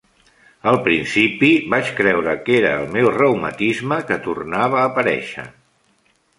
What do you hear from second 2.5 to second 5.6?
era el meu reumatisme que tornava a aparèixer.